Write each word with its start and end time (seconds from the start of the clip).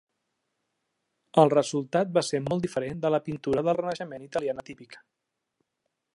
El 1.41 1.51
resultat 1.55 2.15
va 2.15 2.23
ser 2.31 2.41
molt 2.47 2.65
diferent 2.67 3.05
de 3.05 3.13
la 3.17 3.23
pintura 3.29 3.67
de 3.69 3.79
Renaixement 3.81 4.27
italiana 4.31 4.69
típica. 4.73 5.07